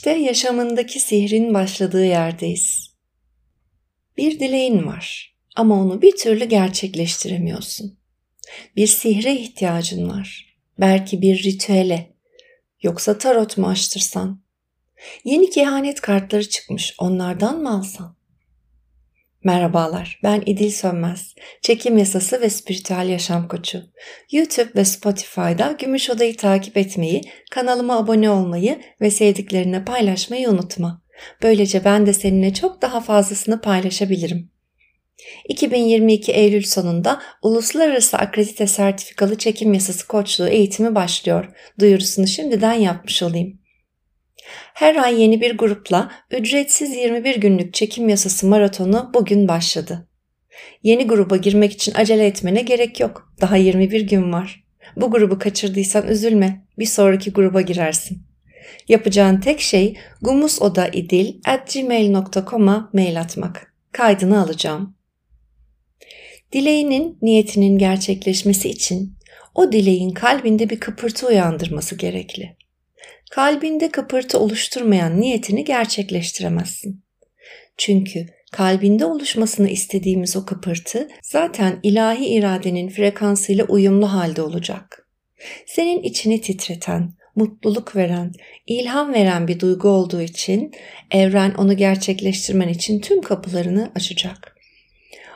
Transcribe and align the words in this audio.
İşte 0.00 0.10
yaşamındaki 0.10 1.00
sihrin 1.00 1.54
başladığı 1.54 2.04
yerdeyiz. 2.04 2.94
Bir 4.16 4.40
dileğin 4.40 4.86
var 4.86 5.36
ama 5.56 5.82
onu 5.82 6.02
bir 6.02 6.16
türlü 6.16 6.44
gerçekleştiremiyorsun. 6.44 7.98
Bir 8.76 8.86
sihre 8.86 9.34
ihtiyacın 9.34 10.10
var. 10.10 10.56
Belki 10.78 11.22
bir 11.22 11.42
ritüele. 11.42 12.14
Yoksa 12.82 13.18
tarot 13.18 13.58
mu 13.58 13.68
açtırsan? 13.68 14.42
Yeni 15.24 15.50
kehanet 15.50 16.00
kartları 16.00 16.48
çıkmış. 16.48 16.94
Onlardan 16.98 17.62
mı 17.62 17.78
alsan? 17.78 18.16
Merhabalar, 19.44 20.20
ben 20.22 20.42
İdil 20.46 20.70
Sönmez. 20.70 21.34
Çekim 21.62 21.98
yasası 21.98 22.40
ve 22.40 22.50
spiritüel 22.50 23.08
yaşam 23.08 23.48
koçu. 23.48 23.82
YouTube 24.32 24.70
ve 24.76 24.84
Spotify'da 24.84 25.76
Gümüş 25.78 26.10
Oda'yı 26.10 26.36
takip 26.36 26.76
etmeyi, 26.76 27.20
kanalıma 27.50 27.98
abone 27.98 28.30
olmayı 28.30 28.80
ve 29.00 29.10
sevdiklerine 29.10 29.84
paylaşmayı 29.84 30.50
unutma. 30.50 31.02
Böylece 31.42 31.84
ben 31.84 32.06
de 32.06 32.12
seninle 32.12 32.54
çok 32.54 32.82
daha 32.82 33.00
fazlasını 33.00 33.60
paylaşabilirim. 33.60 34.50
2022 35.48 36.32
Eylül 36.32 36.62
sonunda 36.62 37.22
Uluslararası 37.42 38.16
Akredite 38.16 38.66
Sertifikalı 38.66 39.38
Çekim 39.38 39.74
Yasası 39.74 40.06
Koçluğu 40.06 40.48
eğitimi 40.48 40.94
başlıyor. 40.94 41.44
Duyurusunu 41.78 42.26
şimdiden 42.26 42.74
yapmış 42.74 43.22
olayım. 43.22 43.59
Her 44.74 44.96
ay 44.96 45.22
yeni 45.22 45.40
bir 45.40 45.58
grupla 45.58 46.10
ücretsiz 46.30 46.96
21 46.96 47.36
günlük 47.36 47.74
çekim 47.74 48.08
yasası 48.08 48.46
maratonu 48.46 49.10
bugün 49.14 49.48
başladı. 49.48 50.08
Yeni 50.82 51.06
gruba 51.06 51.36
girmek 51.36 51.72
için 51.72 51.94
acele 51.94 52.26
etmene 52.26 52.62
gerek 52.62 53.00
yok. 53.00 53.32
Daha 53.40 53.56
21 53.56 54.00
gün 54.00 54.32
var. 54.32 54.64
Bu 54.96 55.10
grubu 55.10 55.38
kaçırdıysan 55.38 56.08
üzülme. 56.08 56.64
Bir 56.78 56.86
sonraki 56.86 57.32
gruba 57.32 57.60
girersin. 57.60 58.22
Yapacağın 58.88 59.40
tek 59.40 59.60
şey 59.60 59.96
gumusodaidil.gmail.com'a 60.22 62.90
mail 62.92 63.20
atmak. 63.20 63.74
Kaydını 63.92 64.42
alacağım. 64.42 64.96
Dileğinin, 66.52 67.18
niyetinin 67.22 67.78
gerçekleşmesi 67.78 68.70
için 68.70 69.16
o 69.54 69.72
dileğin 69.72 70.10
kalbinde 70.10 70.70
bir 70.70 70.80
kıpırtı 70.80 71.26
uyandırması 71.26 71.94
gerekli 71.94 72.56
kalbinde 73.30 73.88
kıpırtı 73.88 74.38
oluşturmayan 74.38 75.20
niyetini 75.20 75.64
gerçekleştiremezsin. 75.64 77.04
Çünkü 77.76 78.26
kalbinde 78.52 79.04
oluşmasını 79.06 79.68
istediğimiz 79.68 80.36
o 80.36 80.46
kıpırtı 80.46 81.08
zaten 81.22 81.80
ilahi 81.82 82.26
iradenin 82.26 82.88
frekansıyla 82.88 83.64
uyumlu 83.64 84.12
halde 84.12 84.42
olacak. 84.42 85.08
Senin 85.66 86.02
içini 86.02 86.40
titreten, 86.40 87.12
mutluluk 87.36 87.96
veren, 87.96 88.32
ilham 88.66 89.14
veren 89.14 89.48
bir 89.48 89.60
duygu 89.60 89.88
olduğu 89.88 90.22
için 90.22 90.72
evren 91.10 91.54
onu 91.54 91.76
gerçekleştirmen 91.76 92.68
için 92.68 93.00
tüm 93.00 93.22
kapılarını 93.22 93.92
açacak. 93.94 94.56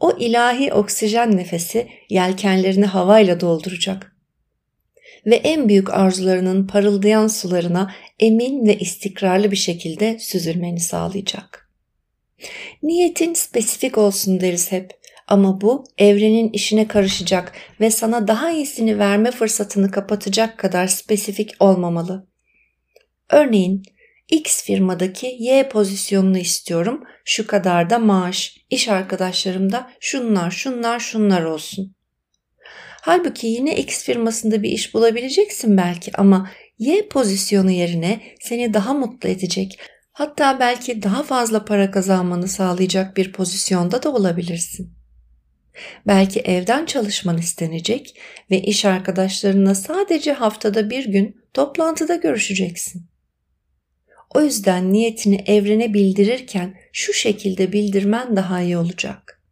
O 0.00 0.16
ilahi 0.18 0.72
oksijen 0.72 1.36
nefesi 1.36 1.88
yelkenlerini 2.10 2.86
havayla 2.86 3.40
dolduracak 3.40 4.15
ve 5.26 5.36
en 5.36 5.68
büyük 5.68 5.94
arzularının 5.94 6.66
parıldayan 6.66 7.26
sularına 7.26 7.94
emin 8.18 8.66
ve 8.66 8.78
istikrarlı 8.78 9.50
bir 9.50 9.56
şekilde 9.56 10.18
süzülmeni 10.18 10.80
sağlayacak. 10.80 11.70
Niyetin 12.82 13.34
spesifik 13.34 13.98
olsun 13.98 14.40
deriz 14.40 14.72
hep 14.72 14.90
ama 15.28 15.60
bu 15.60 15.84
evrenin 15.98 16.50
işine 16.52 16.88
karışacak 16.88 17.52
ve 17.80 17.90
sana 17.90 18.28
daha 18.28 18.52
iyisini 18.52 18.98
verme 18.98 19.30
fırsatını 19.30 19.90
kapatacak 19.90 20.58
kadar 20.58 20.86
spesifik 20.86 21.54
olmamalı. 21.60 22.26
Örneğin 23.30 23.82
X 24.30 24.64
firmadaki 24.64 25.36
Y 25.38 25.68
pozisyonunu 25.68 26.38
istiyorum. 26.38 27.04
Şu 27.24 27.46
kadar 27.46 27.90
da 27.90 27.98
maaş, 27.98 28.56
iş 28.70 28.88
arkadaşlarım 28.88 29.72
da 29.72 29.90
şunlar, 30.00 30.50
şunlar, 30.50 31.00
şunlar 31.00 31.42
olsun. 31.42 31.95
Halbuki 33.06 33.46
yine 33.46 33.76
X 33.76 34.04
firmasında 34.04 34.62
bir 34.62 34.70
iş 34.70 34.94
bulabileceksin 34.94 35.76
belki 35.76 36.10
ama 36.14 36.50
Y 36.78 37.08
pozisyonu 37.08 37.70
yerine 37.70 38.20
seni 38.40 38.74
daha 38.74 38.94
mutlu 38.94 39.28
edecek, 39.28 39.78
hatta 40.12 40.60
belki 40.60 41.02
daha 41.02 41.22
fazla 41.22 41.64
para 41.64 41.90
kazanmanı 41.90 42.48
sağlayacak 42.48 43.16
bir 43.16 43.32
pozisyonda 43.32 44.02
da 44.02 44.12
olabilirsin. 44.12 44.94
Belki 46.06 46.40
evden 46.40 46.86
çalışman 46.86 47.38
istenecek 47.38 48.20
ve 48.50 48.62
iş 48.62 48.84
arkadaşlarınla 48.84 49.74
sadece 49.74 50.32
haftada 50.32 50.90
bir 50.90 51.04
gün 51.04 51.36
toplantıda 51.54 52.16
görüşeceksin. 52.16 53.06
O 54.34 54.42
yüzden 54.42 54.92
niyetini 54.92 55.44
evrene 55.46 55.94
bildirirken 55.94 56.74
şu 56.92 57.12
şekilde 57.12 57.72
bildirmen 57.72 58.36
daha 58.36 58.62
iyi 58.62 58.78
olacak. 58.78 59.42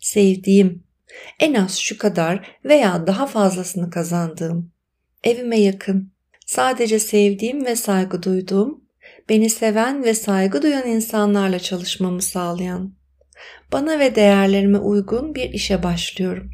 Sevdiğim, 0.00 0.91
en 1.40 1.54
az 1.54 1.78
şu 1.78 1.98
kadar 1.98 2.58
veya 2.64 3.06
daha 3.06 3.26
fazlasını 3.26 3.90
kazandığım, 3.90 4.72
evime 5.24 5.60
yakın, 5.60 6.12
sadece 6.46 6.98
sevdiğim 6.98 7.64
ve 7.64 7.76
saygı 7.76 8.22
duyduğum, 8.22 8.84
beni 9.28 9.50
seven 9.50 10.04
ve 10.04 10.14
saygı 10.14 10.62
duyan 10.62 10.86
insanlarla 10.86 11.58
çalışmamı 11.58 12.22
sağlayan, 12.22 12.94
bana 13.72 13.98
ve 13.98 14.14
değerlerime 14.14 14.78
uygun 14.78 15.34
bir 15.34 15.50
işe 15.50 15.82
başlıyorum. 15.82 16.50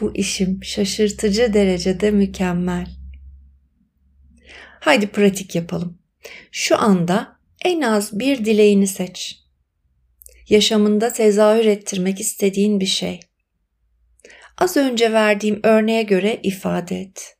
Bu 0.00 0.14
işim 0.14 0.64
şaşırtıcı 0.64 1.54
derecede 1.54 2.10
mükemmel. 2.10 2.86
Haydi 4.80 5.06
pratik 5.06 5.54
yapalım. 5.54 5.98
Şu 6.52 6.78
anda 6.78 7.38
en 7.64 7.80
az 7.80 8.18
bir 8.18 8.44
dileğini 8.44 8.86
seç. 8.86 9.38
Yaşamında 10.48 11.12
tezahür 11.12 11.64
ettirmek 11.64 12.20
istediğin 12.20 12.80
bir 12.80 12.86
şey. 12.86 13.20
Az 14.58 14.76
önce 14.76 15.12
verdiğim 15.12 15.60
örneğe 15.62 16.02
göre 16.02 16.40
ifade 16.42 17.00
et. 17.00 17.36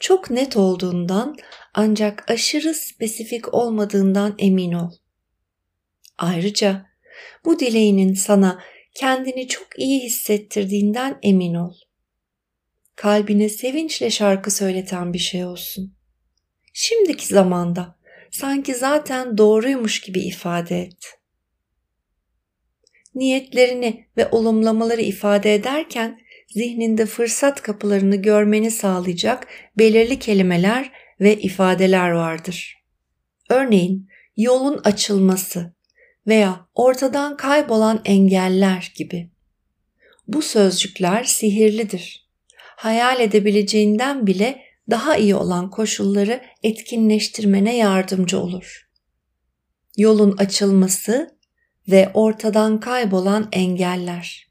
Çok 0.00 0.30
net 0.30 0.56
olduğundan 0.56 1.36
ancak 1.74 2.30
aşırı 2.30 2.74
spesifik 2.74 3.54
olmadığından 3.54 4.34
emin 4.38 4.72
ol. 4.72 4.90
Ayrıca 6.18 6.86
bu 7.44 7.58
dileğinin 7.58 8.14
sana 8.14 8.62
kendini 8.94 9.48
çok 9.48 9.78
iyi 9.78 10.02
hissettirdiğinden 10.02 11.18
emin 11.22 11.54
ol. 11.54 11.74
Kalbine 12.96 13.48
sevinçle 13.48 14.10
şarkı 14.10 14.50
söyleten 14.50 15.12
bir 15.12 15.18
şey 15.18 15.44
olsun. 15.44 15.94
Şimdiki 16.72 17.26
zamanda 17.26 17.98
sanki 18.30 18.74
zaten 18.74 19.38
doğruymuş 19.38 20.00
gibi 20.00 20.20
ifade 20.20 20.82
et 20.82 21.18
niyetlerini 23.14 24.06
ve 24.16 24.28
olumlamaları 24.30 25.00
ifade 25.00 25.54
ederken 25.54 26.20
zihninde 26.48 27.06
fırsat 27.06 27.62
kapılarını 27.62 28.16
görmeni 28.16 28.70
sağlayacak 28.70 29.46
belirli 29.78 30.18
kelimeler 30.18 30.92
ve 31.20 31.38
ifadeler 31.40 32.10
vardır. 32.10 32.84
Örneğin 33.48 34.08
yolun 34.36 34.80
açılması 34.84 35.74
veya 36.26 36.68
ortadan 36.74 37.36
kaybolan 37.36 38.00
engeller 38.04 38.92
gibi. 38.96 39.30
Bu 40.28 40.42
sözcükler 40.42 41.24
sihirlidir. 41.24 42.28
Hayal 42.76 43.20
edebileceğinden 43.20 44.26
bile 44.26 44.62
daha 44.90 45.16
iyi 45.16 45.34
olan 45.34 45.70
koşulları 45.70 46.42
etkinleştirmene 46.62 47.76
yardımcı 47.76 48.38
olur. 48.40 48.88
Yolun 49.96 50.36
açılması 50.36 51.38
ve 51.88 52.10
ortadan 52.14 52.80
kaybolan 52.80 53.48
engeller. 53.52 54.47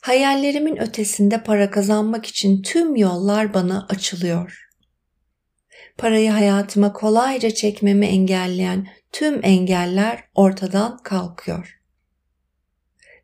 Hayallerimin 0.00 0.76
ötesinde 0.76 1.42
para 1.42 1.70
kazanmak 1.70 2.26
için 2.26 2.62
tüm 2.62 2.96
yollar 2.96 3.54
bana 3.54 3.86
açılıyor. 3.88 4.68
Parayı 5.98 6.30
hayatıma 6.30 6.92
kolayca 6.92 7.50
çekmemi 7.50 8.06
engelleyen 8.06 8.86
tüm 9.12 9.40
engeller 9.44 10.24
ortadan 10.34 10.96
kalkıyor. 11.02 11.80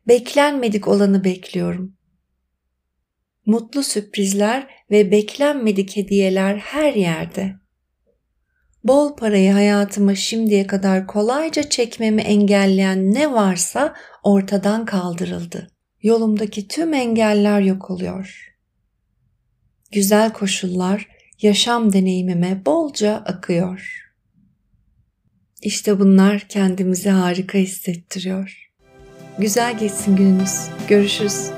Beklenmedik 0.07 0.87
olanı 0.87 1.23
bekliyorum. 1.23 1.97
Mutlu 3.45 3.83
sürprizler 3.83 4.67
ve 4.91 5.11
beklenmedik 5.11 5.95
hediyeler 5.95 6.57
her 6.57 6.93
yerde. 6.93 7.53
Bol 8.83 9.15
parayı 9.15 9.51
hayatıma 9.51 10.15
şimdiye 10.15 10.67
kadar 10.67 11.07
kolayca 11.07 11.69
çekmemi 11.69 12.21
engelleyen 12.21 13.13
ne 13.13 13.31
varsa 13.31 13.95
ortadan 14.23 14.85
kaldırıldı 14.85 15.76
yolumdaki 16.03 16.67
tüm 16.67 16.93
engeller 16.93 17.61
yok 17.61 17.89
oluyor. 17.89 18.53
Güzel 19.91 20.33
koşullar 20.33 21.07
yaşam 21.41 21.93
deneyimime 21.93 22.65
bolca 22.65 23.15
akıyor. 23.15 24.03
İşte 25.61 25.99
bunlar 25.99 26.39
kendimizi 26.39 27.09
harika 27.09 27.57
hissettiriyor. 27.57 28.71
Güzel 29.39 29.79
geçsin 29.79 30.15
gününüz. 30.15 30.69
Görüşürüz. 30.87 31.51